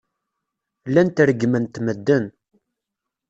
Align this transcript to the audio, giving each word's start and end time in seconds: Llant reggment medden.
Llant 0.91 1.19
reggment 1.29 1.73
medden. 1.85 2.25